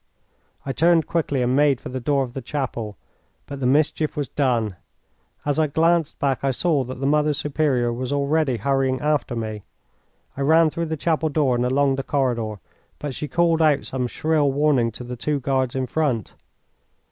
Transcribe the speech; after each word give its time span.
I 0.65 0.71
turned 0.73 1.05
quickly 1.05 1.43
and 1.43 1.55
made 1.55 1.79
for 1.79 1.89
the 1.89 1.99
door 1.99 2.23
of 2.23 2.33
the 2.33 2.41
chapel, 2.41 2.97
but 3.45 3.59
the 3.59 3.67
mischief 3.67 4.17
was 4.17 4.29
done. 4.29 4.75
As 5.45 5.59
I 5.59 5.67
glanced 5.67 6.17
back 6.17 6.43
I 6.43 6.49
saw 6.49 6.83
that 6.85 6.99
the 6.99 7.05
Mother 7.05 7.35
Superior 7.35 7.93
was 7.93 8.11
already 8.11 8.57
hurrying 8.57 8.99
after 8.99 9.35
me. 9.35 9.61
I 10.35 10.41
ran 10.41 10.71
through 10.71 10.87
the 10.87 10.97
chapel 10.97 11.29
door 11.29 11.55
and 11.55 11.65
along 11.67 11.97
the 11.97 12.01
corridor, 12.01 12.55
but 12.97 13.13
she 13.13 13.27
called 13.27 13.61
out 13.61 13.83
some 13.85 14.07
shrill 14.07 14.51
warning 14.51 14.91
to 14.93 15.03
the 15.03 15.15
two 15.15 15.39
guards 15.39 15.75
in 15.75 15.85
front. 15.85 16.33